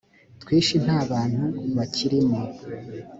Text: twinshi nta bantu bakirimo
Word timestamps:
twinshi 0.41 0.75
nta 0.85 0.99
bantu 1.11 1.43
bakirimo 1.75 2.39